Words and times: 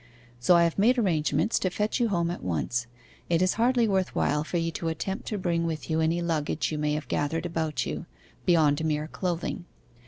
'So 0.39 0.55
I 0.55 0.63
have 0.63 0.79
made 0.79 0.97
arrangements 0.97 1.59
to 1.59 1.69
fetch 1.69 1.99
you 1.99 2.07
home 2.07 2.31
at 2.31 2.41
once. 2.41 2.87
It 3.29 3.39
is 3.39 3.53
hardly 3.53 3.87
worth 3.87 4.15
while 4.15 4.43
for 4.43 4.57
you 4.57 4.71
to 4.71 4.87
attempt 4.87 5.27
to 5.27 5.37
bring 5.37 5.63
with 5.67 5.91
you 5.91 5.99
any 6.01 6.23
luggage 6.23 6.71
you 6.71 6.79
may 6.79 6.93
have 6.95 7.07
gathered 7.07 7.45
about 7.45 7.85
you 7.85 8.07
(beyond 8.43 8.83
mere 8.83 9.07
clothing). 9.07 9.65